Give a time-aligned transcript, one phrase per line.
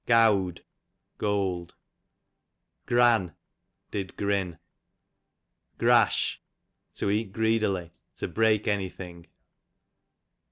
[0.07, 0.65] Gowd,
[1.19, 1.75] gold.
[2.87, 3.35] Gran,
[3.91, 4.57] did grin.
[5.77, 6.39] Grash,
[6.95, 9.27] to eat greedily, to break any thing.